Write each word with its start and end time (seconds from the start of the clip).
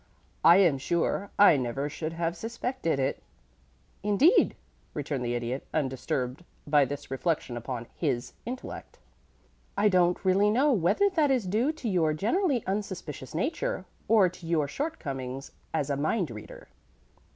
"I 0.43 0.57
am 0.57 0.79
sure 0.79 1.29
I 1.37 1.57
never 1.57 1.87
should 1.87 2.13
have 2.13 2.35
suspected 2.35 2.97
it." 2.97 3.21
"Indeed?" 4.01 4.55
returned 4.95 5.23
the 5.23 5.35
Idiot, 5.35 5.67
undisturbed 5.75 6.43
by 6.65 6.85
this 6.85 7.11
reflection 7.11 7.55
upon 7.55 7.85
his 7.93 8.33
intellect. 8.43 8.97
"I 9.77 9.89
don't 9.89 10.25
really 10.25 10.49
know 10.49 10.73
whether 10.73 11.07
that 11.11 11.29
is 11.29 11.45
due 11.45 11.71
to 11.73 11.87
your 11.87 12.13
generally 12.15 12.65
unsuspicious 12.65 13.35
nature, 13.35 13.85
or 14.07 14.27
to 14.27 14.47
your 14.47 14.67
shortcomings 14.67 15.51
as 15.71 15.91
a 15.91 15.95
mind 15.97 16.31
reader." 16.31 16.69